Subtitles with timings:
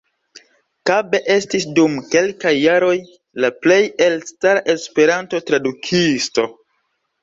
[0.89, 2.97] Kabe estis dum kelkaj jaroj
[3.45, 6.53] la plej elstara Esperanto-tradukisto.